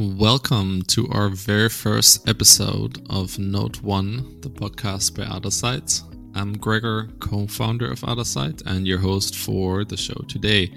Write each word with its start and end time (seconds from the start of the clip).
Welcome 0.00 0.80
to 0.84 1.06
our 1.08 1.28
very 1.28 1.68
first 1.68 2.26
episode 2.26 3.06
of 3.10 3.38
Note 3.38 3.82
One, 3.82 4.40
the 4.40 4.48
podcast 4.48 5.14
by 5.14 5.24
Othersight. 5.24 6.00
I'm 6.34 6.54
Gregor, 6.54 7.10
co 7.18 7.46
founder 7.46 7.92
of 7.92 8.00
Othersight, 8.00 8.62
and 8.64 8.88
your 8.88 8.96
host 8.96 9.36
for 9.36 9.84
the 9.84 9.98
show 9.98 10.18
today. 10.26 10.72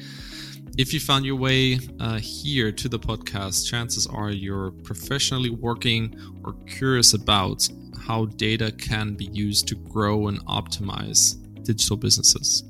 If 0.77 0.93
you 0.93 0.99
found 0.99 1.25
your 1.25 1.37
way 1.37 1.79
uh, 2.01 2.19
here 2.19 2.73
to 2.73 2.89
the 2.89 2.99
podcast, 2.99 3.65
chances 3.65 4.05
are 4.07 4.29
you're 4.29 4.71
professionally 4.71 5.51
working 5.51 6.19
or 6.43 6.51
curious 6.67 7.13
about 7.13 7.65
how 8.05 8.25
data 8.25 8.73
can 8.73 9.13
be 9.13 9.29
used 9.31 9.69
to 9.69 9.75
grow 9.75 10.27
and 10.27 10.45
optimize 10.47 11.37
digital 11.63 11.95
businesses. 11.95 12.65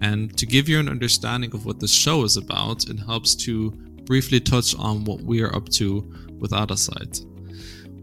And 0.00 0.34
to 0.38 0.46
give 0.46 0.66
you 0.66 0.80
an 0.80 0.88
understanding 0.88 1.54
of 1.54 1.66
what 1.66 1.78
the 1.78 1.88
show 1.88 2.24
is 2.24 2.38
about, 2.38 2.88
it 2.88 3.00
helps 3.00 3.34
to 3.44 3.93
briefly 4.04 4.40
touch 4.40 4.74
on 4.76 5.04
what 5.04 5.20
we 5.22 5.42
are 5.42 5.54
up 5.54 5.68
to 5.70 6.00
with 6.38 6.52
Othersight. 6.52 7.24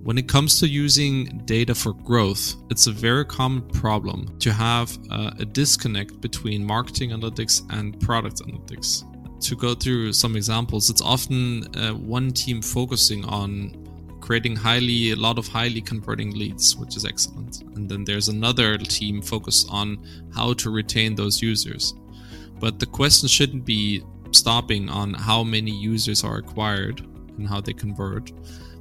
When 0.04 0.18
it 0.18 0.28
comes 0.28 0.60
to 0.60 0.68
using 0.68 1.42
data 1.46 1.76
for 1.76 1.94
growth, 1.94 2.56
it's 2.72 2.88
a 2.88 2.92
very 2.92 3.24
common 3.24 3.62
problem 3.70 4.36
to 4.40 4.52
have 4.52 4.98
uh, 5.12 5.32
a 5.38 5.46
disconnect 5.46 6.22
between 6.22 6.66
marketing 6.66 7.12
analytics 7.12 7.62
and 7.70 8.00
product 8.02 8.42
analytics. 8.42 9.06
To 9.42 9.56
go 9.56 9.76
through 9.76 10.14
some 10.14 10.36
examples, 10.36 10.90
it's 10.90 11.02
often 11.04 11.68
uh, 11.76 11.94
one 11.94 12.32
team 12.32 12.64
focusing 12.64 13.24
on 13.26 13.76
creating 14.22 14.56
highly 14.56 15.12
a 15.12 15.16
lot 15.16 15.38
of 15.38 15.48
highly 15.48 15.82
converting 15.82 16.32
leads, 16.32 16.76
which 16.76 16.96
is 16.96 17.06
excellent. 17.06 17.62
And 17.76 17.88
then 17.90 18.04
there's 18.04 18.28
another 18.28 18.78
team 18.78 19.22
focused 19.22 19.68
on 19.70 20.04
how 20.34 20.54
to 20.54 20.72
retain 20.72 21.14
those 21.14 21.42
users. 21.42 21.94
But 22.60 22.80
the 22.80 22.86
question 22.86 23.28
shouldn't 23.28 23.66
be 23.66 24.04
stopping 24.32 24.90
on 24.90 25.14
how 25.14 25.44
many 25.44 25.72
users 25.72 26.24
are 26.24 26.38
acquired 26.38 27.02
and 27.38 27.48
how 27.48 27.62
they 27.62 27.74
convert, 27.74 28.32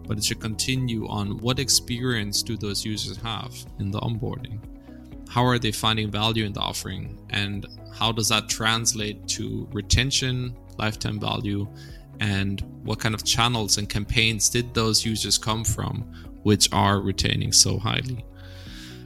but 0.06 0.18
it 0.18 0.24
should 0.24 0.40
continue 0.40 1.06
on 1.08 1.38
what 1.38 1.58
experience 1.58 2.42
do 2.42 2.56
those 2.56 2.84
users 2.84 3.16
have 3.18 3.54
in 3.78 3.90
the 3.90 4.00
onboarding? 4.00 4.58
How 5.28 5.44
are 5.44 5.58
they 5.58 5.72
finding 5.72 6.10
value 6.10 6.44
in 6.44 6.52
the 6.52 6.60
offering? 6.60 7.18
And 7.30 7.66
how 7.94 8.10
does 8.10 8.28
that 8.30 8.48
translate 8.48 9.28
to 9.28 9.68
retention, 9.72 10.56
lifetime 10.78 11.20
value, 11.20 11.68
and 12.18 12.60
what 12.82 12.98
kind 12.98 13.14
of 13.14 13.24
channels 13.24 13.78
and 13.78 13.88
campaigns 13.88 14.48
did 14.48 14.74
those 14.74 15.04
users 15.04 15.38
come 15.38 15.64
from, 15.64 16.02
which 16.42 16.68
are 16.72 17.00
retaining 17.00 17.52
so 17.52 17.78
highly? 17.78 18.24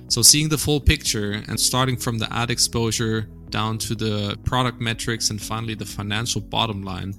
So, 0.09 0.23
seeing 0.23 0.49
the 0.49 0.59
full 0.59 0.81
picture 0.81 1.43
and 1.49 1.59
starting 1.59 1.97
from 1.97 2.19
the 2.19 2.33
ad 2.33 2.51
exposure 2.51 3.29
down 3.51 3.79
to 3.79 3.95
the 3.95 4.39
product 4.45 4.81
metrics 4.81 5.31
and 5.31 5.41
finally 5.41 5.75
the 5.75 5.85
financial 5.85 6.41
bottom 6.41 6.83
line 6.83 7.15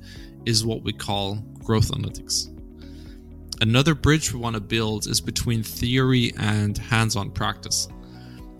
is 0.46 0.66
what 0.66 0.84
we 0.84 0.94
call 0.94 1.36
growth 1.64 1.92
analytics. 1.92 2.52
Another 3.62 3.96
bridge 3.96 4.34
we 4.34 4.40
want 4.40 4.56
to 4.56 4.62
build 4.62 5.08
is 5.08 5.22
between 5.22 5.64
theory 5.64 6.34
and 6.38 6.78
hands 6.78 7.16
on 7.16 7.32
practice. 7.32 7.88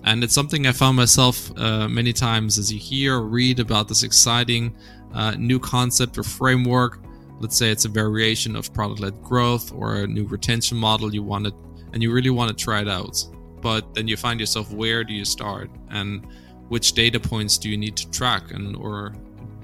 And 0.06 0.24
it's 0.24 0.34
something 0.34 0.68
I 0.68 0.72
found 0.72 0.98
myself 0.98 1.52
uh, 1.58 1.88
many 1.88 2.14
times 2.14 2.58
as 2.58 2.72
you 2.72 2.80
hear 2.80 3.16
or 3.16 3.24
read 3.24 3.60
about 3.60 3.88
this 3.88 4.04
exciting 4.04 4.76
uh, 5.14 5.32
new 5.32 5.60
concept 5.60 6.18
or 6.18 6.24
framework. 6.24 7.02
Let's 7.40 7.58
say 7.58 7.72
it's 7.72 7.86
a 7.86 7.90
variation 7.90 8.56
of 8.56 8.74
product 8.74 9.02
led 9.02 9.22
growth 9.22 9.74
or 9.74 9.96
a 9.96 10.08
new 10.08 10.26
retention 10.26 10.78
model 10.78 11.14
you 11.14 11.24
want 11.24 11.46
to, 11.46 11.54
and 11.92 12.02
you 12.02 12.12
really 12.12 12.30
want 12.30 12.56
to 12.56 12.64
try 12.64 12.82
it 12.82 12.88
out. 12.88 13.18
But 13.62 13.94
then 13.96 14.08
you 14.08 14.16
find 14.16 14.40
yourself, 14.40 14.72
where 14.72 15.04
do 15.04 15.14
you 15.14 15.26
start? 15.26 15.72
And 15.90 16.26
which 16.70 16.94
data 16.94 17.20
points 17.20 17.58
do 17.58 17.70
you 17.70 17.78
need 17.78 17.96
to 17.98 18.10
track 18.12 18.52
and 18.52 18.76
or 18.76 19.14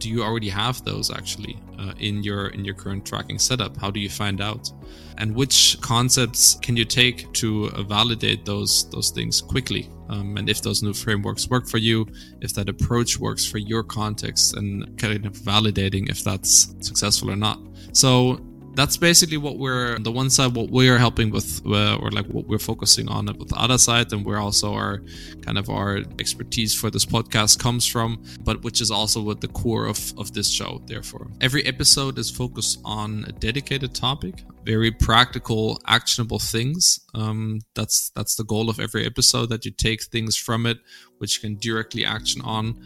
do 0.02 0.10
you 0.10 0.24
already 0.24 0.50
have 0.50 0.84
those 0.84 1.12
actually 1.12 1.58
uh, 1.80 1.94
in 2.00 2.24
your 2.24 2.48
in 2.48 2.66
your 2.66 2.74
current 2.74 3.06
tracking 3.06 3.38
setup? 3.38 3.78
How 3.78 3.92
do 3.92 4.00
you 4.00 4.10
find 4.10 4.42
out? 4.42 4.72
And 5.20 5.36
which 5.36 5.78
concepts 5.82 6.56
can 6.56 6.76
you 6.76 6.86
take 6.86 7.32
to 7.34 7.70
uh, 7.74 7.84
validate 7.84 8.44
those 8.44 8.90
those 8.90 9.12
things 9.12 9.42
quickly? 9.42 9.90
Um, 10.10 10.36
and 10.38 10.50
if 10.50 10.62
those 10.62 10.84
new 10.84 10.94
frameworks 10.94 11.48
work 11.50 11.68
for 11.68 11.78
you 11.78 12.06
if 12.42 12.54
that 12.56 12.68
approach 12.68 13.18
works 13.18 13.46
for 13.46 13.60
your 13.60 13.84
context 13.84 14.58
and 14.58 14.98
kind 14.98 15.26
of 15.26 15.34
validating 15.34 16.10
if 16.10 16.24
that's 16.24 16.76
successful 16.82 17.32
or 17.32 17.38
not. 17.38 17.60
So 17.94 18.42
that's 18.74 18.98
basically 18.98 19.38
what 19.38 19.58
we're 19.58 19.96
on 19.96 20.04
the 20.04 20.12
one 20.12 20.30
side 20.30 20.56
what 20.56 20.70
we 20.70 20.90
are 20.90 20.98
helping 20.98 21.30
with 21.30 21.62
uh, 21.66 21.98
or 21.98 22.10
like 22.12 22.26
what 22.28 22.48
we're 22.48 22.60
focusing 22.60 23.08
on 23.10 23.26
with 23.38 23.50
Othersight 23.50 24.12
and 24.14 24.26
where 24.26 24.38
also 24.38 24.74
our 24.74 25.02
kind 25.42 25.58
of 25.58 25.70
our 25.70 25.98
expertise 26.20 26.74
for 26.74 26.90
this 26.90 27.06
podcast 27.06 27.60
comes 27.60 27.86
from 27.86 28.24
but 28.44 28.64
which 28.64 28.82
is 28.82 28.92
also 28.92 29.22
what 29.22 29.42
the 29.42 29.48
core 29.50 29.86
of 29.88 30.14
of 30.18 30.34
this 30.34 30.50
show 30.50 30.82
therefore. 30.86 31.28
Every 31.42 31.66
episode 31.66 32.18
is 32.18 32.30
focused 32.30 32.80
on 32.86 33.26
a 33.28 33.32
dedicated 33.32 33.94
topic 33.94 34.44
very 34.64 34.92
practical 34.92 35.82
actionable 35.88 36.38
things. 36.40 37.00
Um, 37.16 37.62
that's 37.74 38.12
that's 38.12 38.36
the 38.36 38.44
goal 38.44 38.70
of 38.70 38.80
every 38.80 39.06
episode 39.06 39.48
that 39.50 39.66
you 39.66 39.72
take 39.72 40.04
things 40.04 40.38
from 40.38 40.66
it 40.66 40.78
which 41.18 41.36
you 41.36 41.42
can 41.42 41.60
directly 41.60 42.04
action 42.04 42.42
on 42.42 42.82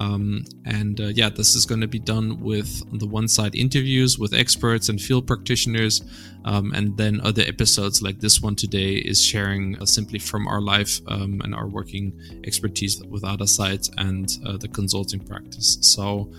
um, 0.00 0.44
and 0.64 0.98
uh, 0.98 1.08
yeah, 1.08 1.28
this 1.28 1.54
is 1.54 1.66
going 1.66 1.82
to 1.82 1.86
be 1.86 1.98
done 1.98 2.40
with 2.40 2.82
on 2.90 2.98
the 2.98 3.06
one 3.06 3.28
side 3.28 3.54
interviews 3.54 4.18
with 4.18 4.32
experts 4.32 4.88
and 4.88 5.00
field 5.00 5.26
practitioners, 5.26 6.02
um, 6.46 6.72
and 6.72 6.96
then 6.96 7.20
other 7.20 7.42
episodes 7.42 8.00
like 8.00 8.18
this 8.20 8.40
one 8.40 8.56
today 8.56 8.94
is 8.94 9.22
sharing 9.22 9.78
uh, 9.78 9.84
simply 9.84 10.18
from 10.18 10.48
our 10.48 10.62
life 10.62 11.00
um, 11.06 11.42
and 11.44 11.54
our 11.54 11.68
working 11.68 12.18
expertise 12.44 13.02
with 13.04 13.22
Othersight 13.22 13.90
and 13.98 14.38
uh, 14.46 14.56
the 14.56 14.68
consulting 14.68 15.20
practice. 15.20 15.76
So, 15.82 16.32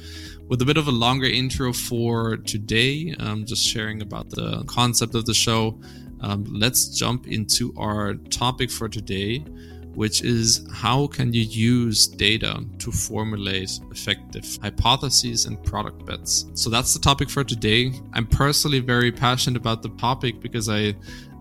with 0.47 0.61
a 0.63 0.65
bit 0.65 0.77
of 0.77 0.87
a 0.87 0.91
longer 0.91 1.27
intro 1.27 1.71
for 1.71 2.37
today, 2.37 3.13
um, 3.19 3.45
just 3.45 3.63
sharing 3.63 4.01
about 4.01 4.31
the 4.31 4.63
concept 4.65 5.13
of 5.13 5.25
the 5.25 5.35
show. 5.35 5.79
Um, 6.23 6.45
let's 6.49 6.87
jump 6.89 7.27
into 7.27 7.73
our 7.77 8.13
topic 8.13 8.69
for 8.69 8.87
today, 8.87 9.43
which 9.95 10.23
is 10.23 10.65
how 10.71 11.07
can 11.07 11.33
you 11.33 11.41
use 11.41 12.07
data 12.07 12.63
to 12.79 12.91
formulate 12.91 13.79
effective 13.91 14.57
hypotheses 14.61 15.45
and 15.45 15.61
product 15.63 16.05
bets. 16.05 16.45
So 16.53 16.69
that's 16.69 16.93
the 16.93 16.99
topic 16.99 17.29
for 17.29 17.43
today. 17.43 17.91
I'm 18.13 18.27
personally 18.27 18.79
very 18.79 19.11
passionate 19.11 19.57
about 19.57 19.81
the 19.81 19.89
topic 19.89 20.39
because 20.39 20.69
I 20.69 20.95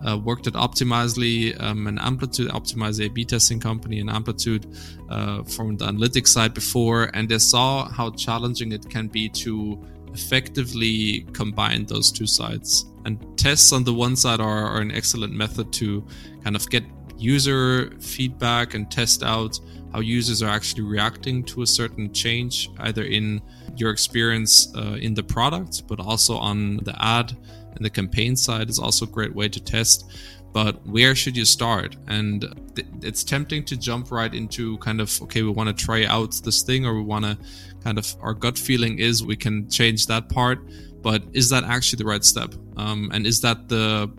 uh, 0.07 0.19
worked 0.19 0.47
at 0.47 0.55
Optimizely, 0.55 1.61
um, 1.63 1.87
an 1.87 1.99
Amplitude 1.99 2.51
Optimize 2.51 3.05
A/B 3.05 3.25
testing 3.25 3.61
company, 3.61 4.01
and 4.01 4.11
Amplitude 4.11 4.67
uh, 5.09 5.43
from 5.45 5.77
the 5.77 5.87
analytics 5.87 6.29
side 6.29 6.55
before, 6.55 7.11
and 7.15 7.31
I 7.33 7.37
saw 7.37 7.89
how 7.89 8.11
challenging 8.11 8.73
it 8.73 8.89
can 8.89 9.09
be 9.09 9.29
to 9.29 9.79
effectively 10.13 11.27
combine 11.33 11.85
those 11.85 12.11
two 12.11 12.27
sides. 12.27 12.87
And 13.05 13.19
tests 13.39 13.73
on 13.73 13.85
the 13.85 13.95
one 13.95 14.17
side 14.17 14.41
are, 14.41 14.67
are 14.67 14.81
an 14.81 14.91
excellent 14.91 15.33
method 15.33 15.73
to 15.75 16.05
kind 16.43 16.57
of 16.57 16.69
get 16.69 16.85
user 17.21 17.91
feedback 18.01 18.75
and 18.75 18.91
test 18.91 19.23
out 19.23 19.59
how 19.93 20.01
users 20.01 20.43
are 20.43 20.51
actually 20.51 20.83
reacting 20.83 21.43
to 21.45 21.63
a 21.63 21.67
certain 21.67 22.13
change, 22.13 22.71
either 22.79 23.03
in 23.03 23.41
your 23.77 23.91
experience 23.91 24.73
uh, 24.77 24.97
in 25.01 25.15
the 25.15 25.23
product, 25.23 25.87
but 25.87 26.01
also 26.01 26.37
on 26.37 26.79
the 26.79 26.95
ad 27.05 27.37
and 27.75 27.85
the 27.85 27.91
campaign 27.91 28.37
side 28.37 28.69
is 28.69 28.79
also 28.79 29.05
a 29.05 29.09
great 29.09 29.35
way 29.35 29.49
to 29.49 29.61
test. 29.61 30.11
But 30.53 30.85
where 30.87 31.15
should 31.15 31.37
you 31.37 31.45
start? 31.45 31.97
And 32.09 32.41
th- 32.75 32.89
it's 33.03 33.23
tempting 33.23 33.65
to 33.67 33.77
jump 33.77 34.11
right 34.11 34.35
into 34.35 34.79
kind 34.79 35.01
of, 35.01 35.23
okay, 35.23 35.43
we 35.43 35.51
want 35.51 35.69
to 35.69 35.85
try 35.85 36.05
out 36.07 36.41
this 36.45 36.63
thing, 36.63 36.85
or 36.87 36.95
we 36.95 37.03
want 37.03 37.25
to 37.25 37.39
kind 37.85 37.99
of, 37.99 38.17
our 38.21 38.35
gut 38.35 38.59
feeling 38.59 38.99
is 38.99 39.25
we 39.25 39.37
can 39.37 39.69
change 39.71 40.07
that 40.07 40.29
part. 40.29 40.59
But 41.03 41.23
is 41.33 41.49
that 41.51 41.65
actually 41.65 41.99
the 41.99 42.07
right 42.07 42.25
step? 42.25 42.55
Um, 42.77 43.11
and 43.13 43.27
is 43.27 43.41
that 43.41 43.69
the 43.69 44.11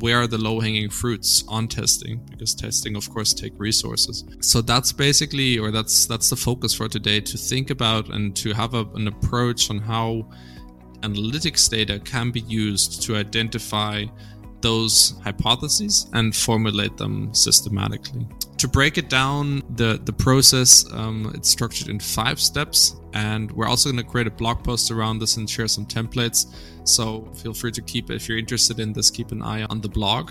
where 0.00 0.22
are 0.22 0.26
the 0.26 0.38
low 0.38 0.60
hanging 0.60 0.90
fruits 0.90 1.44
on 1.48 1.68
testing 1.68 2.20
because 2.30 2.54
testing 2.54 2.96
of 2.96 3.08
course 3.10 3.32
take 3.32 3.52
resources. 3.58 4.24
So 4.40 4.60
that's 4.60 4.92
basically 4.92 5.58
or 5.58 5.70
that's 5.70 6.06
that's 6.06 6.30
the 6.30 6.36
focus 6.36 6.74
for 6.74 6.88
today 6.88 7.20
to 7.20 7.38
think 7.38 7.70
about 7.70 8.08
and 8.08 8.34
to 8.36 8.52
have 8.52 8.74
a, 8.74 8.84
an 8.94 9.08
approach 9.08 9.70
on 9.70 9.78
how 9.78 10.28
analytics 11.00 11.68
data 11.70 11.98
can 12.00 12.30
be 12.30 12.40
used 12.40 13.02
to 13.02 13.16
identify 13.16 14.04
those 14.66 15.14
hypotheses 15.22 16.10
and 16.12 16.34
formulate 16.34 16.96
them 16.96 17.32
systematically. 17.32 18.26
To 18.62 18.66
break 18.66 18.98
it 18.98 19.08
down 19.08 19.62
the 19.80 19.90
the 20.08 20.16
process 20.26 20.70
um, 21.00 21.18
it's 21.36 21.50
structured 21.56 21.88
in 21.94 21.98
five 22.00 22.38
steps 22.40 22.78
and 23.12 23.44
we're 23.56 23.70
also 23.72 23.86
going 23.90 24.04
to 24.04 24.10
create 24.12 24.26
a 24.26 24.36
blog 24.42 24.58
post 24.68 24.90
around 24.90 25.20
this 25.20 25.36
and 25.36 25.48
share 25.56 25.68
some 25.76 25.86
templates. 25.86 26.40
So 26.84 27.04
feel 27.40 27.54
free 27.60 27.72
to 27.78 27.82
keep 27.92 28.10
if 28.10 28.22
you're 28.26 28.42
interested 28.44 28.76
in 28.84 28.92
this 28.92 29.08
keep 29.18 29.30
an 29.36 29.42
eye 29.54 29.64
on 29.72 29.78
the 29.80 29.92
blog. 29.98 30.24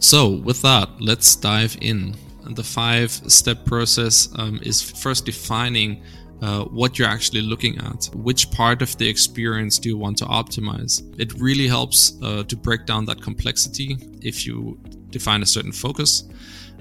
So 0.00 0.20
with 0.48 0.60
that 0.62 0.88
let's 1.08 1.36
dive 1.36 1.74
in. 1.80 2.00
And 2.44 2.56
the 2.56 2.68
five 2.80 3.10
step 3.38 3.58
process 3.64 4.16
um, 4.42 4.58
is 4.70 4.76
first 5.04 5.24
defining 5.32 6.02
uh, 6.42 6.64
what 6.64 6.98
you're 6.98 7.08
actually 7.08 7.40
looking 7.40 7.78
at. 7.78 8.10
Which 8.14 8.50
part 8.50 8.82
of 8.82 8.96
the 8.98 9.08
experience 9.08 9.78
do 9.78 9.88
you 9.88 9.96
want 9.96 10.18
to 10.18 10.24
optimize? 10.24 11.02
It 11.18 11.32
really 11.40 11.68
helps 11.68 12.20
uh, 12.22 12.42
to 12.44 12.56
break 12.56 12.84
down 12.84 13.04
that 13.06 13.22
complexity 13.22 13.96
if 14.20 14.44
you 14.46 14.78
define 15.10 15.42
a 15.42 15.46
certain 15.46 15.72
focus. 15.72 16.24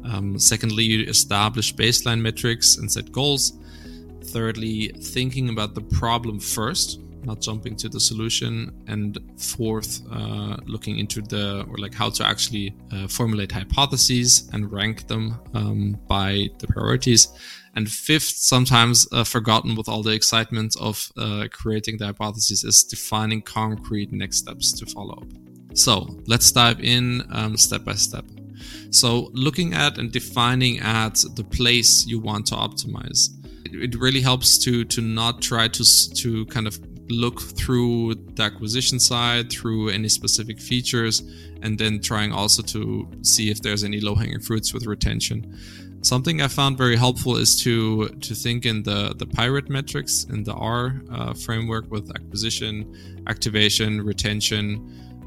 Um, 0.04 0.40
secondly, 0.40 0.84
you 0.84 1.06
establish 1.08 1.76
baseline 1.76 2.22
metrics 2.22 2.78
and 2.78 2.92
set 2.92 3.12
goals. 3.12 3.54
Thirdly, 4.26 4.88
thinking 4.88 5.50
about 5.50 5.76
the 5.76 5.82
problem 5.82 6.40
first 6.40 7.00
not 7.24 7.40
jumping 7.40 7.76
to 7.76 7.90
the 7.90 8.00
solution. 8.00 8.72
And 8.88 9.18
fourth, 9.38 10.02
uh, 10.12 10.58
looking 10.66 11.00
into 11.00 11.22
the 11.22 11.66
or 11.70 11.78
like 11.78 11.94
how 11.94 12.10
to 12.10 12.26
actually 12.26 12.74
uh, 12.92 13.08
formulate 13.08 13.52
hypotheses 13.52 14.50
and 14.54 14.72
rank 14.72 15.08
them 15.08 15.40
um, 15.54 16.00
by 16.08 16.50
the 16.60 16.68
priorities. 16.68 17.28
And 17.76 17.90
fifth, 17.90 18.36
sometimes 18.38 19.08
uh, 19.12 19.24
forgotten 19.24 19.76
with 19.76 19.88
all 19.88 20.04
the 20.04 20.12
excitement 20.12 20.76
of 20.80 21.12
uh, 21.18 21.48
creating 21.52 21.98
the 21.98 22.06
hypothesis, 22.08 22.64
is 22.64 22.84
defining 22.84 23.42
concrete 23.42 24.12
next 24.12 24.38
steps 24.40 24.74
to 24.80 24.86
follow 24.86 25.14
up. 25.14 25.28
So 25.74 26.20
let's 26.28 26.52
dive 26.52 26.82
in 26.82 27.24
um, 27.32 27.56
step 27.56 27.86
by 27.86 27.94
step. 27.94 28.26
So 28.90 29.30
looking 29.34 29.74
at 29.74 29.98
and 29.98 30.12
defining 30.12 30.80
at 30.80 31.24
the 31.36 31.44
place 31.46 32.06
you 32.06 32.20
want 32.20 32.46
to 32.48 32.56
optimize, 32.56 33.30
it, 33.66 33.94
it 33.94 34.00
really 34.00 34.22
helps 34.22 34.58
to 34.60 34.84
to 34.86 35.02
not 35.02 35.42
try 35.42 35.68
to 35.70 36.14
to 36.16 36.46
kind 36.48 36.68
of 36.68 36.80
look 37.10 37.42
through 37.42 38.16
the 38.36 38.44
acquisition 38.44 39.00
side 39.00 39.52
through 39.52 39.90
any 39.90 40.08
specific 40.08 40.60
features 40.60 41.22
and 41.62 41.78
then 41.78 42.00
trying 42.00 42.32
also 42.32 42.62
to 42.62 43.08
see 43.22 43.50
if 43.50 43.62
there's 43.62 43.84
any 43.84 44.00
low-hanging 44.00 44.40
fruits 44.40 44.74
with 44.74 44.86
retention 44.86 45.58
something 46.02 46.42
i 46.42 46.48
found 46.48 46.78
very 46.78 46.96
helpful 46.96 47.38
is 47.38 47.62
to 47.62 48.10
to 48.20 48.34
think 48.34 48.66
in 48.66 48.82
the 48.84 49.14
the 49.18 49.26
pirate 49.26 49.70
metrics 49.70 50.26
in 50.26 50.44
the 50.44 50.54
r 50.54 51.02
uh, 51.12 51.34
framework 51.34 51.90
with 51.92 52.10
acquisition 52.16 52.96
activation 53.28 54.02
retention 54.02 54.66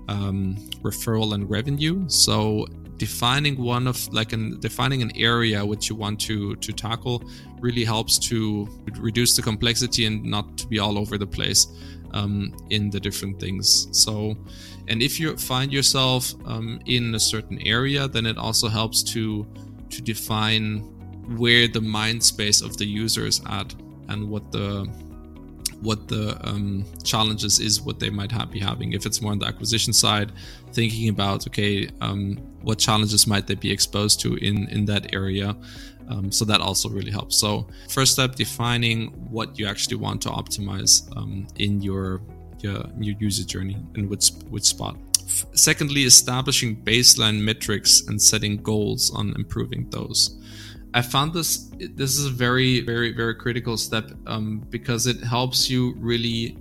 um, 0.08 0.56
referral 0.82 1.34
and 1.34 1.48
revenue. 1.48 2.04
So 2.08 2.66
defining 2.96 3.60
one 3.60 3.86
of 3.86 4.12
like 4.12 4.32
an 4.32 4.60
defining 4.60 5.02
an 5.02 5.10
area 5.16 5.64
which 5.66 5.88
you 5.88 5.96
want 5.96 6.20
to 6.20 6.54
to 6.56 6.72
tackle 6.72 7.24
really 7.60 7.84
helps 7.84 8.18
to 8.18 8.68
reduce 8.98 9.34
the 9.36 9.42
complexity 9.42 10.06
and 10.06 10.24
not 10.24 10.56
to 10.58 10.66
be 10.68 10.78
all 10.78 10.98
over 10.98 11.18
the 11.18 11.26
place 11.26 11.66
um, 12.12 12.54
in 12.70 12.90
the 12.90 13.00
different 13.00 13.40
things. 13.40 13.88
So, 13.90 14.36
and 14.88 15.02
if 15.02 15.18
you 15.18 15.36
find 15.36 15.72
yourself 15.72 16.32
um, 16.44 16.80
in 16.86 17.14
a 17.14 17.20
certain 17.20 17.58
area, 17.66 18.06
then 18.06 18.26
it 18.26 18.38
also 18.38 18.68
helps 18.68 19.02
to 19.14 19.46
to 19.90 20.02
define 20.02 20.80
where 21.36 21.68
the 21.68 21.80
mind 21.80 22.22
space 22.22 22.60
of 22.60 22.76
the 22.76 22.84
user 22.84 23.26
is 23.26 23.40
at 23.48 23.74
and 24.08 24.28
what 24.28 24.52
the 24.52 24.88
what 25.80 26.08
the 26.08 26.38
um, 26.48 26.84
challenges 27.02 27.60
is 27.60 27.82
what 27.82 27.98
they 27.98 28.08
might 28.08 28.32
have, 28.32 28.50
be 28.50 28.58
having. 28.58 28.92
If 28.94 29.04
it's 29.04 29.20
more 29.20 29.32
on 29.32 29.38
the 29.38 29.46
acquisition 29.46 29.92
side 29.92 30.32
thinking 30.72 31.08
about 31.08 31.46
okay 31.46 31.88
um, 32.00 32.36
what 32.62 32.78
challenges 32.78 33.26
might 33.26 33.46
they 33.46 33.54
be 33.54 33.70
exposed 33.70 34.20
to 34.20 34.36
in 34.36 34.68
in 34.68 34.84
that 34.86 35.14
area 35.14 35.56
um, 36.08 36.30
so 36.30 36.44
that 36.44 36.60
also 36.60 36.88
really 36.88 37.10
helps. 37.10 37.36
So 37.36 37.66
first 37.88 38.12
step 38.12 38.34
defining 38.34 39.08
what 39.30 39.58
you 39.58 39.66
actually 39.66 39.96
want 39.96 40.22
to 40.22 40.28
optimize 40.28 41.14
um, 41.16 41.46
in 41.56 41.80
your 41.80 42.20
your, 42.60 42.84
your 42.98 43.14
user 43.18 43.44
journey 43.44 43.76
and 43.94 44.08
which 44.08 44.30
which 44.48 44.64
spot 44.64 44.96
secondly 45.54 46.04
establishing 46.04 46.76
baseline 46.76 47.40
metrics 47.40 48.02
and 48.06 48.20
setting 48.20 48.56
goals 48.58 49.12
on 49.14 49.34
improving 49.36 49.88
those. 49.90 50.38
I 50.94 51.02
found 51.02 51.34
this 51.34 51.70
this 51.94 52.16
is 52.18 52.26
a 52.26 52.30
very 52.30 52.80
very 52.80 53.12
very 53.12 53.34
critical 53.34 53.76
step 53.76 54.10
um, 54.26 54.64
because 54.70 55.06
it 55.06 55.22
helps 55.22 55.68
you 55.68 55.94
really 55.98 56.56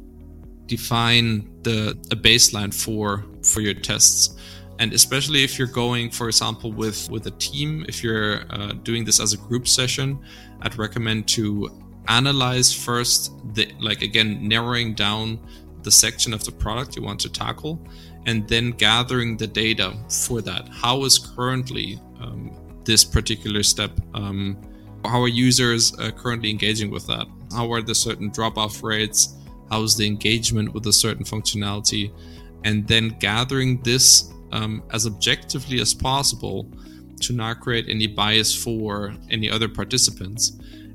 define 0.66 1.50
the 1.62 1.92
a 2.12 2.16
baseline 2.16 2.74
for 2.74 3.26
for 3.44 3.62
your 3.62 3.76
tests. 3.76 4.36
And 4.80 4.92
especially 4.92 5.44
if 5.44 5.60
you're 5.60 5.68
going 5.68 6.10
for 6.10 6.28
example 6.28 6.72
with 6.72 7.10
with 7.10 7.28
a 7.28 7.32
team 7.32 7.86
if 7.88 8.04
you're 8.04 8.42
uh, 8.50 8.74
doing 8.84 9.06
this 9.06 9.20
as 9.20 9.34
a 9.34 9.38
group 9.38 9.68
session 9.68 10.20
i'd 10.64 10.78
recommend 10.78 11.28
to 11.28 11.70
analyze 12.08 12.74
first 12.74 13.32
the 13.54 13.72
like 13.80 14.02
again 14.02 14.48
narrowing 14.48 14.94
down 14.94 15.40
the 15.84 15.92
section 15.92 16.34
of 16.34 16.44
the 16.44 16.52
product 16.52 16.96
you 16.96 17.02
want 17.02 17.20
to 17.20 17.30
tackle 17.30 17.80
and 18.26 18.48
then 18.48 18.72
gathering 18.72 19.38
the 19.38 19.48
data 19.48 19.94
for 20.10 20.42
that 20.42 20.68
how 20.70 21.04
is 21.04 21.18
currently 21.18 22.00
um, 22.22 22.52
this 22.86 23.04
particular 23.04 23.64
step. 23.64 23.92
Um, 24.14 24.58
how 25.06 25.22
are 25.22 25.28
users 25.28 25.98
uh, 26.00 26.12
currently 26.12 26.50
engaging 26.50 26.90
with 26.90 27.08
that? 27.08 27.28
How 27.52 27.72
are 27.72 27.82
the 27.82 27.96
certain 27.96 28.30
drop 28.30 28.58
off 28.58 28.84
rates? 28.84 29.36
How's 29.70 29.98
the 29.98 30.06
engagement 30.06 30.74
with 30.74 30.88
a 30.88 30.94
certain 30.94 31.26
functionality? 31.26 32.12
And 32.64 32.88
then 32.88 33.10
gathering 33.20 33.82
this 33.82 34.32
um, 34.52 34.84
as 34.92 35.06
objectively 35.06 35.82
as 35.82 35.94
possible 35.94 36.70
to 37.22 37.34
not 37.34 37.60
create 37.60 37.86
any 37.90 38.08
bias 38.08 38.56
for 38.56 39.14
any 39.30 39.50
other 39.50 39.68
participants 39.68 40.54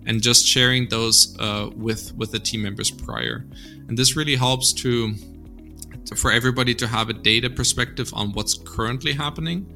and 0.08 0.22
just 0.22 0.46
sharing 0.46 0.88
those 0.88 1.36
uh, 1.38 1.68
with 1.76 2.12
with 2.16 2.32
the 2.32 2.40
team 2.40 2.62
members 2.62 2.90
prior. 2.90 3.46
And 3.86 3.96
this 3.96 4.16
really 4.16 4.34
helps 4.34 4.72
to 4.82 5.14
for 6.16 6.32
everybody 6.32 6.74
to 6.74 6.86
have 6.88 7.10
a 7.10 7.12
data 7.12 7.50
perspective 7.50 8.10
on 8.14 8.32
what's 8.32 8.54
currently 8.54 9.12
happening 9.12 9.66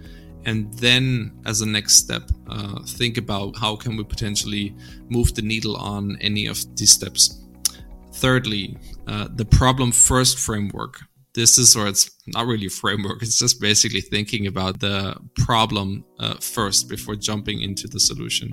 and 0.46 0.72
then 0.74 1.30
as 1.44 1.60
a 1.60 1.66
next 1.66 1.96
step 1.96 2.22
uh, 2.48 2.82
think 2.86 3.18
about 3.18 3.54
how 3.58 3.76
can 3.76 3.96
we 3.98 4.02
potentially 4.02 4.74
move 5.10 5.34
the 5.34 5.42
needle 5.42 5.76
on 5.76 6.16
any 6.22 6.46
of 6.46 6.58
these 6.76 6.90
steps. 6.90 7.38
Thirdly 8.14 8.78
uh, 9.06 9.28
the 9.34 9.44
problem 9.44 9.92
first 9.92 10.38
framework. 10.38 11.00
This 11.34 11.58
is 11.58 11.76
or 11.76 11.86
it's 11.86 12.10
not 12.26 12.46
really 12.46 12.66
a 12.66 12.70
framework 12.70 13.22
it's 13.22 13.38
just 13.38 13.60
basically 13.60 14.00
thinking 14.00 14.46
about 14.46 14.80
the 14.80 15.16
problem 15.36 16.04
uh, 16.18 16.34
first 16.40 16.88
before 16.88 17.16
jumping 17.16 17.60
into 17.60 17.86
the 17.88 18.00
solution 18.00 18.48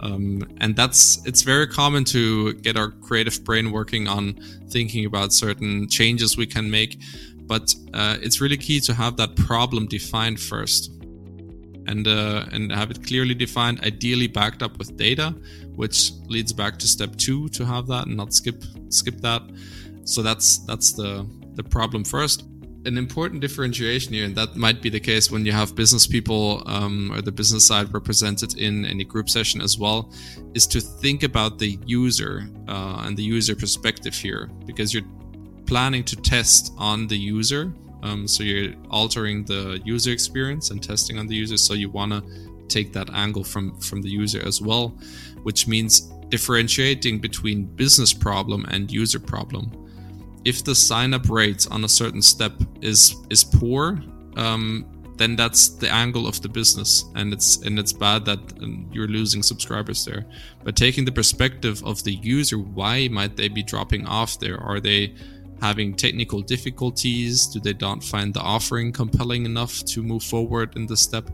um, 0.00 0.42
and 0.58 0.74
that's 0.76 1.24
it's 1.26 1.42
very 1.42 1.66
common 1.66 2.04
to 2.04 2.54
get 2.54 2.76
our 2.76 2.90
creative 2.90 3.44
brain 3.44 3.70
working 3.70 4.08
on 4.08 4.34
thinking 4.68 5.04
about 5.04 5.32
certain 5.32 5.88
changes 5.88 6.36
we 6.36 6.46
can 6.46 6.70
make 6.70 7.00
but 7.46 7.74
uh, 7.94 8.16
it's 8.22 8.40
really 8.40 8.56
key 8.56 8.80
to 8.80 8.94
have 8.94 9.16
that 9.16 9.34
problem 9.36 9.86
defined 9.86 10.40
first 10.40 10.92
and 11.90 12.06
uh, 12.06 12.44
and 12.52 12.72
have 12.72 12.90
it 12.90 13.04
clearly 13.06 13.34
defined, 13.34 13.80
ideally 13.84 14.28
backed 14.28 14.62
up 14.62 14.78
with 14.78 14.96
data, 14.96 15.34
which 15.74 16.12
leads 16.28 16.52
back 16.52 16.78
to 16.78 16.86
step 16.86 17.16
two 17.16 17.48
to 17.48 17.64
have 17.64 17.86
that 17.88 18.06
and 18.06 18.16
not 18.16 18.32
skip 18.32 18.62
skip 18.88 19.16
that. 19.20 19.42
So 20.04 20.22
that's 20.22 20.58
that's 20.58 20.92
the 20.92 21.26
the 21.54 21.64
problem 21.64 22.04
first. 22.04 22.44
An 22.86 22.96
important 22.96 23.40
differentiation 23.40 24.14
here, 24.14 24.24
and 24.24 24.34
that 24.36 24.56
might 24.56 24.80
be 24.80 24.88
the 24.88 25.00
case 25.00 25.30
when 25.30 25.44
you 25.44 25.52
have 25.52 25.74
business 25.74 26.06
people 26.06 26.62
um, 26.66 27.12
or 27.12 27.20
the 27.20 27.32
business 27.32 27.66
side 27.66 27.92
represented 27.92 28.58
in 28.58 28.86
any 28.86 29.04
group 29.04 29.28
session 29.28 29.60
as 29.60 29.76
well, 29.76 30.10
is 30.54 30.66
to 30.68 30.80
think 30.80 31.22
about 31.22 31.58
the 31.58 31.78
user 31.84 32.48
uh, 32.68 33.02
and 33.04 33.16
the 33.16 33.22
user 33.22 33.54
perspective 33.54 34.14
here, 34.14 34.48
because 34.66 34.94
you're 34.94 35.08
planning 35.66 36.02
to 36.04 36.16
test 36.16 36.72
on 36.78 37.06
the 37.06 37.16
user 37.16 37.72
um, 38.02 38.26
so 38.26 38.42
you're 38.42 38.74
altering 38.90 39.44
the 39.44 39.80
user 39.84 40.10
experience 40.10 40.70
and 40.70 40.82
testing 40.82 41.18
on 41.18 41.26
the 41.26 41.34
user. 41.34 41.56
So 41.56 41.74
you 41.74 41.90
want 41.90 42.12
to 42.12 42.22
take 42.68 42.92
that 42.92 43.10
angle 43.12 43.44
from 43.44 43.78
from 43.80 44.00
the 44.00 44.08
user 44.08 44.40
as 44.46 44.60
well, 44.60 44.88
which 45.42 45.66
means 45.66 46.00
differentiating 46.28 47.18
between 47.18 47.64
business 47.64 48.12
problem 48.12 48.64
and 48.66 48.90
user 48.90 49.18
problem. 49.18 49.72
If 50.44 50.64
the 50.64 50.74
sign 50.74 51.14
up 51.14 51.28
rate 51.28 51.66
on 51.70 51.84
a 51.84 51.88
certain 51.88 52.22
step 52.22 52.52
is 52.80 53.16
is 53.30 53.44
poor, 53.44 54.02
um, 54.36 54.86
then 55.16 55.36
that's 55.36 55.68
the 55.68 55.92
angle 55.92 56.26
of 56.26 56.40
the 56.40 56.48
business, 56.48 57.04
and 57.14 57.32
it's 57.32 57.58
and 57.58 57.78
it's 57.78 57.92
bad 57.92 58.24
that 58.24 58.38
um, 58.62 58.88
you're 58.90 59.06
losing 59.06 59.42
subscribers 59.42 60.04
there. 60.04 60.24
But 60.64 60.76
taking 60.76 61.04
the 61.04 61.12
perspective 61.12 61.82
of 61.84 62.02
the 62.04 62.14
user, 62.14 62.56
why 62.56 63.08
might 63.08 63.36
they 63.36 63.48
be 63.48 63.62
dropping 63.62 64.06
off 64.06 64.38
there? 64.38 64.58
Are 64.58 64.80
they 64.80 65.14
having 65.60 65.94
technical 65.94 66.40
difficulties? 66.40 67.46
Do 67.46 67.60
they 67.60 67.74
not 67.74 68.02
find 68.02 68.32
the 68.32 68.40
offering 68.40 68.92
compelling 68.92 69.44
enough 69.44 69.84
to 69.92 70.02
move 70.02 70.22
forward 70.22 70.74
in 70.76 70.86
this 70.86 71.02
step? 71.02 71.30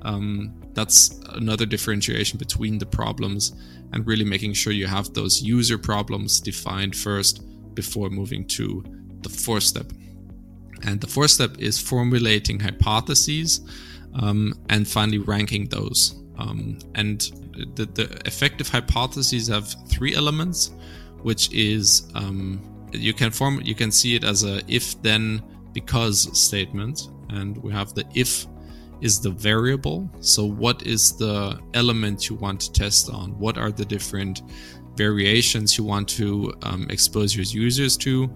Um, 0.00 0.54
that's 0.72 1.20
another 1.30 1.66
differentiation 1.66 2.38
between 2.38 2.78
the 2.78 2.86
problems 2.86 3.52
and 3.92 4.06
really 4.06 4.24
making 4.24 4.54
sure 4.54 4.72
you 4.72 4.86
have 4.86 5.12
those 5.12 5.42
user 5.42 5.76
problems 5.76 6.40
defined 6.40 6.96
first 6.96 7.42
before 7.76 8.10
moving 8.10 8.44
to 8.48 8.84
the 9.20 9.28
fourth 9.28 9.62
step. 9.62 9.92
And 10.82 11.00
the 11.00 11.06
fourth 11.06 11.30
step 11.30 11.58
is 11.58 11.80
formulating 11.80 12.58
hypotheses 12.58 13.60
um, 14.14 14.54
and 14.70 14.86
finally 14.86 15.18
ranking 15.18 15.68
those. 15.68 16.22
Um, 16.38 16.78
and 16.94 17.20
the, 17.76 17.86
the 17.86 18.20
effective 18.26 18.68
hypotheses 18.68 19.48
have 19.48 19.74
three 19.88 20.14
elements, 20.14 20.72
which 21.22 21.52
is 21.52 22.10
um, 22.14 22.60
you 22.92 23.12
can 23.12 23.30
form 23.30 23.60
you 23.64 23.74
can 23.74 23.90
see 23.90 24.14
it 24.14 24.24
as 24.24 24.44
a 24.44 24.60
if 24.68 25.00
then 25.02 25.42
because 25.72 26.38
statement 26.38 27.08
and 27.30 27.56
we 27.62 27.72
have 27.72 27.94
the 27.94 28.04
if 28.14 28.46
is 29.00 29.20
the 29.20 29.30
variable 29.30 30.10
so 30.20 30.44
what 30.44 30.82
is 30.84 31.16
the 31.16 31.58
element 31.74 32.30
you 32.30 32.36
want 32.36 32.60
to 32.60 32.72
test 32.72 33.10
on 33.10 33.38
what 33.38 33.58
are 33.58 33.70
the 33.70 33.84
different 33.84 34.42
variations 34.96 35.76
you 35.78 35.84
want 35.84 36.08
to 36.08 36.52
um, 36.62 36.86
expose 36.90 37.34
your 37.34 37.44
users 37.44 37.96
to. 37.98 38.30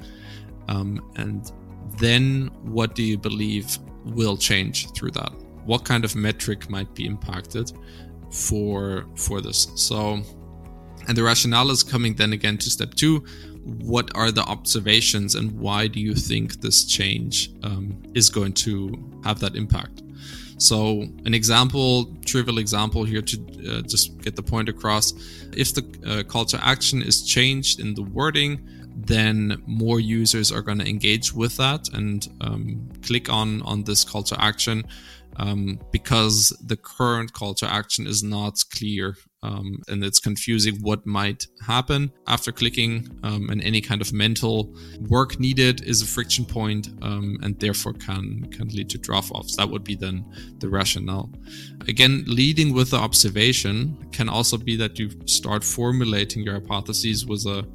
Um, 0.69 1.01
and 1.17 1.51
then 1.99 2.51
what 2.63 2.95
do 2.95 3.03
you 3.03 3.19
believe 3.19 3.79
will 4.05 4.37
change 4.37 4.91
through 4.93 5.11
that? 5.13 5.33
What 5.65 5.85
kind 5.85 6.05
of 6.05 6.15
metric 6.15 6.71
might 6.71 6.95
be 6.95 7.07
impacted 7.07 7.73
for 8.31 9.07
for 9.17 9.41
this? 9.41 9.69
So 9.75 10.23
and 11.09 11.17
the 11.17 11.23
rationale 11.23 11.71
is 11.71 11.83
coming 11.83 12.15
then 12.15 12.33
again 12.33 12.59
to 12.59 12.71
step 12.71 12.95
two. 12.95 13.25
What 13.65 14.15
are 14.17 14.31
the 14.31 14.43
observations 14.43 15.35
and 15.35 15.51
why 15.53 15.87
do 15.87 16.01
you 16.01 16.15
think 16.15 16.61
this 16.61 16.85
change 16.85 17.51
um, 17.63 18.01
is 18.15 18.31
going 18.31 18.53
to 18.55 18.93
have 19.25 19.41
that 19.41 19.57
impact? 19.57 20.03
So, 20.61 21.09
an 21.25 21.33
example, 21.33 22.15
trivial 22.27 22.59
example 22.59 23.05
here 23.05 23.23
to 23.23 23.37
uh, 23.39 23.81
just 23.83 24.21
get 24.21 24.37
the 24.37 24.43
point 24.43 24.69
across. 24.69 25.15
If 25.57 25.75
the 25.75 25.85
uh, 26.07 26.23
call 26.23 26.45
to 26.47 26.63
action 26.63 27.01
is 27.03 27.23
changed 27.27 27.81
in 27.81 27.95
the 27.95 28.03
wording, 28.03 28.61
then 28.95 29.63
more 29.67 30.01
users 30.01 30.53
are 30.53 30.61
going 30.61 30.79
to 30.79 30.87
engage 30.87 31.33
with 31.33 31.57
that 31.57 31.89
and 31.95 32.29
um, 32.43 32.91
click 33.03 33.31
on 33.31 33.63
on 33.63 33.85
this 33.85 34.05
call 34.05 34.23
to 34.25 34.39
action 34.39 34.85
um, 35.37 35.79
because 35.91 36.57
the 36.67 36.77
current 36.77 37.33
call 37.33 37.55
to 37.55 37.73
action 37.73 38.07
is 38.07 38.23
not 38.23 38.63
clear 38.77 39.17
um, 39.43 39.83
and 39.89 40.05
it's 40.05 40.21
confusing 40.21 40.77
what 40.83 41.07
might 41.07 41.47
happen. 41.67 42.13
After 42.27 42.53
clicking 42.53 43.09
um, 43.23 43.49
and 43.49 43.63
any 43.63 43.81
kind 43.81 44.01
of 44.01 44.13
mental 44.13 44.75
work 45.09 45.41
needed 45.41 45.83
is 45.83 46.03
a 46.03 46.07
friction 46.07 46.45
point, 46.45 46.91
um, 47.01 47.39
and 47.43 47.59
therefore 47.59 47.95
can 47.95 48.45
can 48.51 48.69
lead 48.69 48.91
to 48.91 48.99
drop-offs. 48.99 49.57
That 49.57 49.71
would 49.71 49.85
be 49.85 49.95
then 49.95 50.25
the 50.59 50.69
rationale. 50.69 51.31
Again 51.89 52.25
leading 52.27 52.75
with 52.75 52.91
the 52.91 52.99
observation 52.99 54.09
can 54.13 54.29
also 54.29 54.59
be 54.59 54.77
that 54.77 54.99
you 54.99 55.11
start 55.27 55.65
formulating 55.65 56.43
your 56.43 56.55
hypotheses 56.55 57.25
with 57.25 57.47
a 57.47 57.67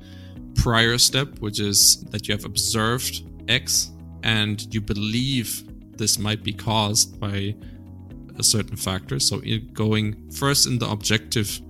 prior 0.56 0.98
step 0.98 1.40
which 1.40 1.60
is 1.60 2.02
that 2.12 2.28
you 2.28 2.34
have 2.34 2.46
observed 2.46 3.24
x 3.50 3.92
and 4.24 4.74
you 4.74 4.80
believe 4.80 5.64
this 5.98 6.20
might 6.20 6.44
be 6.44 6.54
caused 6.54 7.20
by 7.20 7.56
a 8.38 8.44
certain 8.44 8.76
factor. 8.76 9.20
So 9.20 9.42
going 9.74 10.30
first 10.32 10.68
in 10.68 10.78
the 10.80 10.90
objective 10.90 11.62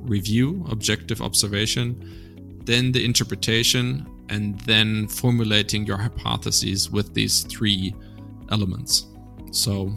review, 0.00 0.64
objective 0.70 1.20
observation, 1.20 2.60
then 2.64 2.92
the 2.92 3.04
interpretation, 3.04 4.06
and 4.30 4.60
then 4.60 5.08
formulating 5.08 5.86
your 5.86 5.96
hypotheses 5.96 6.90
with 6.90 7.14
these 7.14 7.42
three 7.44 7.94
elements. 8.50 9.06
So 9.50 9.94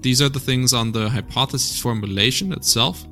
these 0.00 0.20
are 0.22 0.28
the 0.28 0.40
things 0.40 0.72
on 0.72 0.92
the 0.92 1.08
hypothesis 1.08 1.80
formulation 1.80 2.52
itself. 2.52 3.06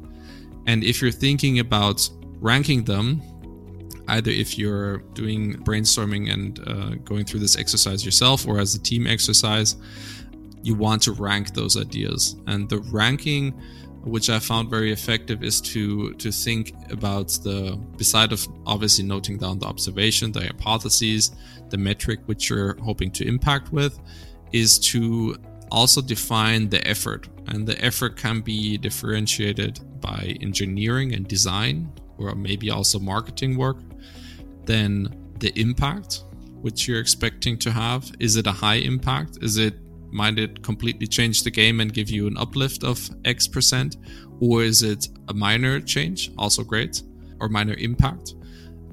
And 0.67 0.83
if 0.83 1.01
you're 1.01 1.11
thinking 1.11 1.61
about 1.61 2.09
ranking 2.41 2.85
them, 2.85 3.23
either 4.09 4.31
if 4.31 4.59
you're 4.59 4.99
doing 5.15 5.55
brainstorming 5.65 6.33
and 6.33 6.61
uh, 6.67 6.95
going 7.05 7.25
through 7.25 7.41
this 7.41 7.57
exercise 7.57 8.05
yourself 8.05 8.47
or 8.47 8.59
as 8.59 8.75
a 8.75 8.79
team 8.79 9.07
exercise, 9.07 9.77
you 10.63 10.75
want 10.75 11.03
to 11.03 11.13
rank 11.13 11.55
those 11.55 11.77
ideas. 11.77 12.37
And 12.47 12.69
the 12.69 12.79
ranking, 12.93 13.53
which 14.03 14.31
I 14.31 14.39
found 14.39 14.71
very 14.71 14.93
effective, 14.93 15.43
is 15.43 15.61
to 15.73 16.15
to 16.15 16.33
think 16.33 16.75
about 16.91 17.29
the 17.43 17.77
beside 17.97 18.33
of 18.33 18.47
obviously 18.67 19.05
noting 19.05 19.39
down 19.39 19.59
the 19.59 19.67
observation, 19.67 20.33
the 20.33 20.41
hypotheses, 20.41 21.33
the 21.71 21.79
metric 21.79 22.21
which 22.27 22.51
you're 22.51 22.77
hoping 22.83 23.11
to 23.13 23.27
impact 23.27 23.73
with, 23.73 23.99
is 24.53 24.79
to 24.79 25.37
also 25.71 26.01
define 26.01 26.69
the 26.69 26.87
effort. 26.87 27.29
And 27.49 27.67
the 27.67 27.83
effort 27.85 28.17
can 28.17 28.41
be 28.41 28.79
differentiated 28.79 29.81
by 30.01 30.37
engineering 30.41 31.15
and 31.15 31.27
design, 31.27 31.93
or 32.19 32.35
maybe 32.35 32.71
also 32.71 32.99
marketing 32.99 33.57
work. 33.57 33.79
Then 34.69 35.33
the 35.39 35.51
impact, 35.59 36.25
which 36.61 36.87
you're 36.87 37.01
expecting 37.01 37.57
to 37.59 37.71
have. 37.71 38.13
Is 38.21 38.37
it 38.37 38.47
a 38.47 38.53
high 38.53 38.81
impact? 38.93 39.39
Is 39.41 39.57
it 39.57 39.75
might 40.11 40.39
it 40.39 40.63
completely 40.63 41.07
change 41.07 41.43
the 41.43 41.51
game 41.51 41.81
and 41.81 41.93
give 41.93 42.11
you 42.11 42.27
an 42.27 42.37
uplift 42.37 42.85
of 42.85 42.99
X 43.25 43.49
percent? 43.49 43.97
Or 44.41 44.63
is 44.63 44.83
it 44.83 45.09
a 45.29 45.35
minor 45.35 45.81
change, 45.81 46.31
also 46.37 46.63
great, 46.63 47.03
or 47.41 47.49
minor 47.49 47.75
impact? 47.75 48.35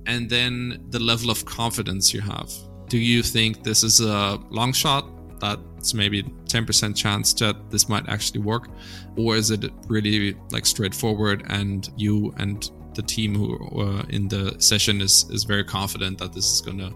And 0.05 0.29
then 0.29 0.85
the 0.91 0.99
level 0.99 1.29
of 1.29 1.43
confidence 1.45 2.13
you 2.13 2.21
have. 2.21 2.49
Do 2.87 2.97
you 2.97 3.21
think 3.21 3.63
this 3.63 3.83
is 3.83 3.99
a 3.99 4.39
long 4.49 4.71
shot? 4.71 5.05
That's 5.41 5.93
maybe 5.93 6.23
10% 6.23 6.95
chance 6.95 7.33
that 7.33 7.55
this 7.69 7.89
might 7.89 8.07
actually 8.07 8.41
work? 8.41 8.69
Or 9.17 9.35
is 9.35 9.51
it 9.51 9.71
really 9.87 10.37
like 10.51 10.65
straightforward 10.65 11.43
and 11.49 11.89
you 11.97 12.33
and 12.37 12.69
the 12.95 13.01
team 13.01 13.35
who 13.35 13.55
uh, 13.81 14.03
in 14.09 14.27
the 14.27 14.55
session 14.59 15.01
is, 15.01 15.25
is 15.29 15.43
very 15.43 15.63
confident 15.63 16.17
that 16.19 16.33
this 16.33 16.51
is 16.53 16.61
going 16.61 16.79
to 16.79 16.93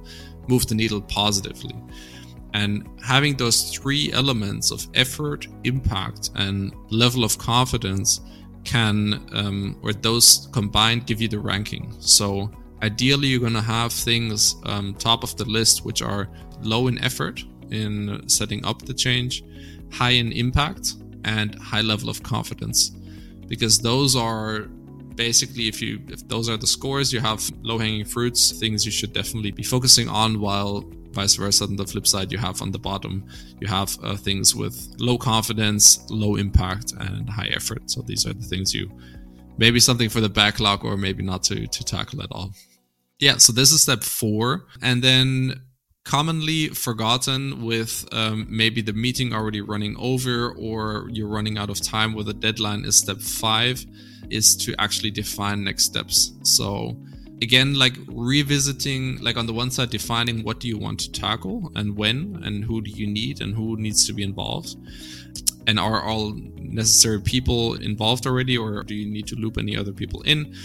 move 0.47 0.67
the 0.67 0.75
needle 0.75 1.01
positively? 1.01 1.75
And 2.53 2.87
having 3.03 3.37
those 3.37 3.69
three 3.71 4.11
elements 4.11 4.71
of 4.71 4.87
effort, 4.95 5.47
impact, 5.63 6.31
and 6.35 6.73
level 6.89 7.23
of 7.23 7.37
confidence 7.37 8.21
can, 8.63 9.29
um, 9.33 9.77
or 9.83 9.93
those 9.93 10.49
combined, 10.51 11.05
give 11.05 11.21
you 11.21 11.27
the 11.27 11.39
ranking. 11.39 11.93
So 11.99 12.51
ideally, 12.81 13.27
you're 13.27 13.39
going 13.39 13.53
to 13.53 13.61
have 13.61 13.93
things 13.93 14.55
um, 14.65 14.95
top 14.95 15.23
of 15.23 15.35
the 15.37 15.45
list 15.45 15.85
which 15.85 16.01
are 16.01 16.27
low 16.61 16.87
in 16.87 16.97
effort 16.99 17.43
in 17.69 18.27
setting 18.27 18.65
up 18.65 18.81
the 18.81 18.93
change, 18.93 19.43
high 19.91 20.11
in 20.11 20.31
impact, 20.31 20.95
and 21.25 21.53
high 21.55 21.81
level 21.81 22.09
of 22.09 22.23
confidence, 22.23 22.89
because 23.47 23.77
those 23.77 24.15
are 24.15 24.67
basically 25.19 25.67
if 25.67 25.81
you 25.81 25.99
if 26.07 26.25
those 26.29 26.47
are 26.47 26.55
the 26.55 26.71
scores 26.75 27.11
you 27.11 27.19
have 27.19 27.41
low 27.61 27.77
hanging 27.77 28.05
fruits 28.05 28.41
things 28.57 28.85
you 28.85 28.91
should 28.97 29.11
definitely 29.11 29.51
be 29.51 29.63
focusing 29.63 30.07
on 30.07 30.39
while 30.39 30.73
vice 31.11 31.35
versa 31.35 31.65
on 31.65 31.75
the 31.75 31.85
flip 31.85 32.07
side 32.07 32.31
you 32.31 32.37
have 32.37 32.61
on 32.61 32.71
the 32.71 32.79
bottom 32.79 33.15
you 33.59 33.67
have 33.67 33.89
uh, 34.01 34.15
things 34.15 34.55
with 34.55 34.75
low 34.97 35.17
confidence 35.17 35.83
low 36.09 36.37
impact 36.37 36.93
and 36.99 37.29
high 37.29 37.51
effort. 37.59 37.83
So 37.91 38.01
these 38.01 38.25
are 38.25 38.33
the 38.41 38.47
things 38.51 38.73
you 38.73 38.89
maybe 39.57 39.79
something 39.81 40.07
for 40.07 40.21
the 40.21 40.29
backlog 40.29 40.85
or 40.85 40.95
maybe 40.95 41.21
not 41.21 41.43
to 41.49 41.67
to 41.67 41.83
tackle 41.83 42.21
at 42.21 42.31
all. 42.31 42.51
Yeah 43.19 43.37
so 43.37 43.51
this 43.51 43.71
is 43.73 43.81
step 43.81 44.03
four. 44.03 44.67
And 44.81 45.03
then 45.03 45.61
commonly 46.05 46.69
forgotten 46.69 47.65
with 47.71 47.93
um, 48.13 48.47
maybe 48.49 48.81
the 48.81 48.93
meeting 48.93 49.33
already 49.33 49.61
running 49.73 49.95
over 49.97 50.51
or 50.67 51.09
you're 51.11 51.27
running 51.27 51.57
out 51.57 51.69
of 51.69 51.81
time 51.81 52.13
with 52.13 52.29
a 52.29 52.33
deadline 52.33 52.85
is 52.85 52.97
step 52.97 53.19
five 53.19 53.85
is 54.29 54.55
to 54.57 54.75
actually 54.79 55.11
define 55.11 55.63
next 55.63 55.85
steps. 55.85 56.33
So 56.43 56.95
again 57.41 57.73
like 57.73 57.95
revisiting 58.07 59.17
like 59.21 59.37
on 59.37 59.45
the 59.45 59.53
one 59.53 59.71
side 59.71 59.89
defining 59.89 60.43
what 60.43 60.59
do 60.59 60.67
you 60.67 60.77
want 60.77 60.99
to 60.99 61.11
tackle 61.11 61.71
and 61.75 61.95
when 61.95 62.41
and 62.43 62.65
who 62.65 62.81
do 62.81 62.91
you 62.91 63.07
need 63.07 63.41
and 63.41 63.55
who 63.55 63.77
needs 63.77 64.05
to 64.07 64.13
be 64.13 64.23
involved. 64.23 64.75
And 65.67 65.79
are 65.79 66.03
all 66.03 66.33
necessary 66.57 67.21
people 67.21 67.75
involved 67.75 68.25
already 68.25 68.57
or 68.57 68.83
do 68.83 68.95
you 68.95 69.05
need 69.05 69.27
to 69.27 69.35
loop 69.35 69.57
any 69.57 69.77
other 69.77 69.93
people 69.93 70.21
in? 70.23 70.55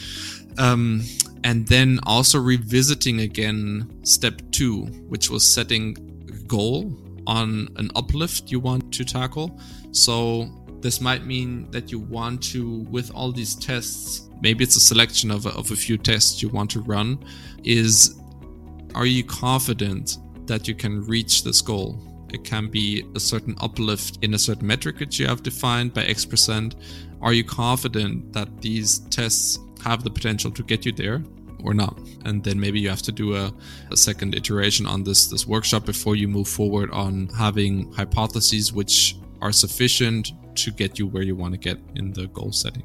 Um, 0.59 1.03
and 1.43 1.67
then 1.67 2.01
also 2.05 2.41
revisiting 2.41 3.21
again 3.21 4.01
step 4.05 4.41
two 4.51 4.85
which 5.09 5.31
was 5.31 5.47
setting 5.47 5.97
a 6.29 6.47
goal 6.47 6.97
on 7.27 7.69
an 7.77 7.91
uplift 7.95 8.51
you 8.51 8.61
want 8.61 8.93
to 8.95 9.05
tackle. 9.05 9.59
So 9.93 10.49
this 10.85 11.01
might 11.01 11.25
mean 11.25 11.69
that 11.71 11.91
you 11.91 11.99
want 11.99 12.43
to 12.43 12.87
with 12.91 13.11
all 13.15 13.33
these 13.33 13.55
tests 13.57 14.29
maybe 14.41 14.63
it's 14.63 14.77
a 14.77 14.81
selection 14.81 15.31
of 15.31 15.47
a, 15.47 15.51
of 15.51 15.71
a 15.71 15.77
few 15.77 15.97
tests 15.97 16.43
you 16.43 16.49
want 16.51 16.71
to 16.71 16.81
run 16.81 17.19
is 17.65 18.21
are 18.95 19.07
you 19.07 19.25
confident 19.25 20.19
that 20.47 20.69
you 20.69 20.75
can 20.75 21.05
reach 21.07 21.43
this 21.43 21.61
goal? 21.61 21.99
It 22.33 22.45
can 22.45 22.69
be 22.69 23.05
a 23.15 23.21
certain 23.21 23.57
uplift 23.61 24.19
in 24.23 24.35
a 24.35 24.39
certain 24.39 24.67
metric 24.67 25.01
which 25.01 25.19
you 25.19 25.27
have 25.27 25.43
defined 25.43 25.95
by 25.95 26.05
x 26.05 26.25
percent. 26.25 26.77
Are 27.21 27.33
you 27.33 27.45
confident 27.45 28.33
that 28.33 28.61
these 28.61 28.99
tests 29.11 29.59
have 29.83 30.05
the 30.05 30.11
potential 30.11 30.51
to 30.53 30.63
get 30.63 30.85
you 30.85 30.93
there 30.93 31.23
or 31.63 31.75
not? 31.75 31.99
And 32.25 32.43
then 32.45 32.59
maybe 32.61 32.81
you 32.81 32.89
have 32.89 33.03
to 33.03 33.13
do 33.13 33.37
a, 33.37 33.53
a, 33.91 33.97
second 33.97 34.35
iteration 34.35 34.87
on 34.87 35.05
this 35.05 35.29
this 35.29 35.47
workshop 35.47 35.87
before 35.87 36.17
you 36.17 36.29
move 36.29 36.49
forward 36.49 36.91
on 36.91 37.29
having 37.29 37.93
hypotheses 37.93 38.73
which 38.73 39.17
are 39.45 39.53
sufficient 39.53 40.33
to 40.57 40.71
get 40.71 40.99
you 40.99 41.07
where 41.07 41.23
you 41.23 41.37
want 41.37 41.53
to 41.53 41.59
get 41.59 41.79
in 41.95 42.13
the 42.13 42.27
goal 42.29 42.51
setting 42.51 42.85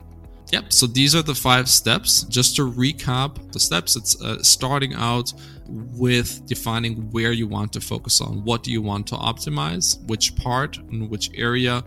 Yep, 0.52 0.74
so 0.74 0.88
these 0.88 1.16
are 1.16 1.22
the 1.22 1.36
five 1.36 1.70
steps. 1.70 2.24
Just 2.24 2.56
to 2.56 2.64
recap 2.64 3.52
the 3.52 3.60
steps, 3.60 3.96
it's 3.96 4.20
uh, 4.22 4.42
starting 4.42 4.96
out 4.96 5.32
with 5.68 6.44
defining 6.48 7.12
where 7.12 7.32
you 7.32 7.48
want 7.48 7.72
to 7.74 7.82
focus 7.82 8.20
on. 8.20 8.44
What 8.44 8.64
do 8.64 8.72
you 8.72 8.82
want 8.82 9.06
to 9.08 9.16
optimize? 9.16 10.04
Which 10.08 10.36
part 10.36 10.78
and 10.78 11.08
which 11.10 11.30
area? 11.36 11.84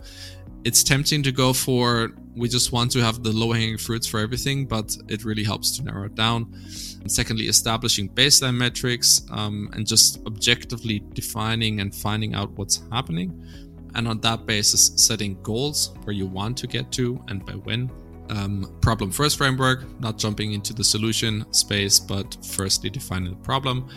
It's 0.64 0.84
tempting 0.84 1.24
to 1.24 1.32
go 1.32 1.52
for 1.52 2.12
we 2.34 2.48
just 2.48 2.72
want 2.72 2.90
to 2.92 3.00
have 3.00 3.22
the 3.22 3.32
low 3.32 3.52
hanging 3.52 3.78
fruits 3.78 4.06
for 4.06 4.20
everything, 4.20 4.66
but 4.66 4.96
it 5.08 5.24
really 5.24 5.44
helps 5.44 5.76
to 5.76 5.82
narrow 5.82 6.06
it 6.06 6.14
down. 6.14 6.52
And 7.00 7.10
secondly, 7.10 7.48
establishing 7.48 8.08
baseline 8.08 8.54
metrics 8.54 9.22
um, 9.30 9.70
and 9.72 9.86
just 9.86 10.24
objectively 10.24 11.02
defining 11.12 11.80
and 11.80 11.94
finding 11.94 12.34
out 12.34 12.50
what's 12.52 12.82
happening. 12.90 13.44
And 13.94 14.08
on 14.08 14.20
that 14.20 14.46
basis, 14.46 14.92
setting 14.96 15.40
goals 15.42 15.94
where 16.04 16.14
you 16.14 16.26
want 16.26 16.56
to 16.58 16.66
get 16.66 16.90
to 16.92 17.22
and 17.28 17.44
by 17.44 17.52
when 17.52 17.90
um, 18.30 18.74
problem 18.80 19.10
first 19.10 19.36
framework, 19.36 19.84
not 20.00 20.16
jumping 20.18 20.52
into 20.52 20.72
the 20.72 20.84
solution 20.84 21.44
space, 21.52 21.98
but 21.98 22.36
firstly 22.44 22.88
defining 22.88 23.30
the 23.30 23.36
problem 23.40 23.88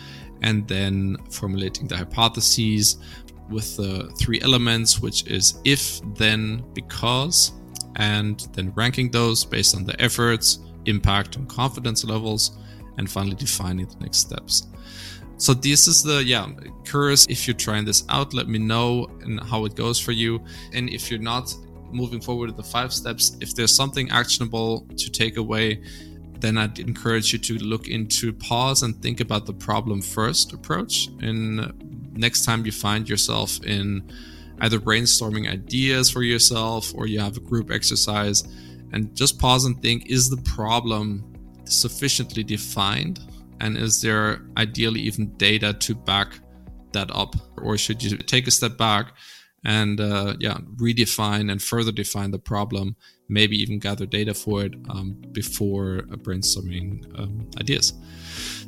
and 0.42 0.68
then 0.68 1.16
formulating 1.30 1.86
the 1.88 1.96
hypotheses 1.96 2.98
with 3.48 3.76
the 3.76 4.12
three 4.18 4.40
elements, 4.42 5.00
which 5.00 5.26
is 5.26 5.60
if, 5.64 6.00
then, 6.16 6.64
because, 6.74 7.52
and 7.96 8.40
then 8.52 8.72
ranking 8.74 9.10
those 9.10 9.44
based 9.44 9.74
on 9.74 9.84
the 9.84 9.98
efforts, 10.02 10.58
impact, 10.84 11.36
and 11.36 11.48
confidence 11.48 12.04
levels. 12.04 12.58
and 12.98 13.10
finally 13.10 13.36
defining 13.36 13.86
the 13.86 13.96
next 14.00 14.18
steps. 14.18 14.68
So 15.38 15.52
this 15.52 15.86
is 15.86 16.02
the 16.02 16.24
yeah 16.24 16.48
curious 16.84 17.26
if 17.28 17.46
you're 17.46 17.56
trying 17.56 17.84
this 17.84 18.04
out 18.08 18.32
let 18.32 18.48
me 18.48 18.58
know 18.58 19.06
and 19.22 19.40
how 19.40 19.64
it 19.64 19.74
goes 19.74 19.98
for 20.00 20.12
you 20.12 20.40
and 20.72 20.88
if 20.88 21.10
you're 21.10 21.20
not 21.20 21.54
moving 21.90 22.20
forward 22.20 22.46
with 22.46 22.56
the 22.56 22.62
five 22.62 22.92
steps 22.92 23.36
if 23.40 23.54
there's 23.54 23.74
something 23.74 24.10
actionable 24.10 24.86
to 24.96 25.10
take 25.10 25.36
away 25.36 25.80
then 26.40 26.58
I'd 26.58 26.78
encourage 26.78 27.32
you 27.32 27.38
to 27.38 27.58
look 27.58 27.88
into 27.88 28.32
pause 28.32 28.82
and 28.82 29.00
think 29.02 29.20
about 29.20 29.46
the 29.46 29.52
problem 29.52 30.02
first 30.02 30.52
approach. 30.52 31.08
And 31.20 31.72
next 32.16 32.44
time 32.44 32.66
you 32.66 32.72
find 32.72 33.08
yourself 33.08 33.62
in 33.64 34.08
either 34.60 34.78
brainstorming 34.78 35.50
ideas 35.50 36.10
for 36.10 36.22
yourself 36.22 36.92
or 36.94 37.06
you 37.06 37.20
have 37.20 37.36
a 37.36 37.40
group 37.40 37.70
exercise, 37.70 38.44
and 38.92 39.14
just 39.14 39.38
pause 39.38 39.64
and 39.64 39.80
think 39.82 40.06
is 40.06 40.30
the 40.30 40.36
problem 40.38 41.24
sufficiently 41.64 42.44
defined? 42.44 43.20
And 43.60 43.76
is 43.76 44.00
there 44.00 44.42
ideally 44.56 45.00
even 45.00 45.36
data 45.36 45.72
to 45.72 45.94
back 45.94 46.38
that 46.92 47.10
up? 47.14 47.36
Or 47.58 47.76
should 47.78 48.02
you 48.02 48.16
take 48.18 48.46
a 48.46 48.50
step 48.50 48.76
back 48.76 49.14
and 49.66 50.00
uh, 50.00 50.34
yeah, 50.38 50.58
redefine 50.76 51.50
and 51.50 51.60
further 51.60 51.92
define 51.92 52.30
the 52.30 52.38
problem 52.38 52.96
maybe 53.28 53.56
even 53.60 53.78
gather 53.78 54.06
data 54.06 54.34
for 54.34 54.64
it 54.64 54.74
um, 54.88 55.16
before 55.32 56.02
brainstorming 56.22 57.04
um, 57.18 57.48
ideas. 57.58 57.92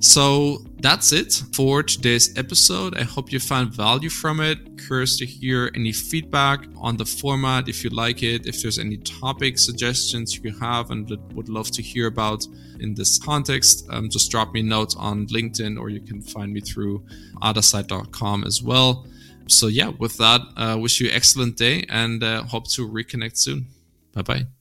So 0.00 0.64
that's 0.80 1.12
it 1.12 1.42
for 1.54 1.82
today's 1.82 2.36
episode. 2.38 2.96
I 2.96 3.02
hope 3.04 3.32
you 3.32 3.40
found 3.40 3.74
value 3.74 4.08
from 4.08 4.40
it. 4.40 4.58
Curious 4.78 5.16
to 5.18 5.26
hear 5.26 5.70
any 5.74 5.92
feedback 5.92 6.66
on 6.76 6.96
the 6.96 7.04
format 7.04 7.68
if 7.68 7.84
you 7.84 7.90
like 7.90 8.22
it, 8.22 8.46
if 8.46 8.62
there's 8.62 8.78
any 8.78 8.96
topic 8.98 9.58
suggestions 9.58 10.36
you 10.36 10.56
have 10.58 10.90
and 10.90 11.08
would 11.34 11.48
love 11.48 11.70
to 11.72 11.82
hear 11.82 12.06
about 12.06 12.46
in 12.80 12.94
this 12.94 13.18
context, 13.18 13.86
um, 13.90 14.08
just 14.08 14.30
drop 14.30 14.52
me 14.52 14.60
a 14.60 14.62
note 14.62 14.94
on 14.96 15.26
LinkedIn 15.26 15.78
or 15.78 15.88
you 15.88 16.00
can 16.00 16.22
find 16.22 16.52
me 16.52 16.60
through 16.60 17.04
othersight.com 17.42 18.44
as 18.44 18.62
well. 18.62 19.06
So, 19.50 19.66
yeah, 19.66 19.88
with 19.88 20.16
that, 20.18 20.40
uh, 20.56 20.78
wish 20.78 21.00
you 21.00 21.10
excellent 21.10 21.56
day 21.56 21.84
and 21.88 22.22
uh, 22.22 22.42
hope 22.44 22.68
to 22.70 22.88
reconnect 22.88 23.36
soon. 23.36 23.66
Bye 24.14 24.22
bye. 24.22 24.57